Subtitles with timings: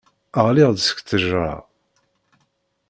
[0.45, 1.51] Ɣliɣ-d seg ttejra.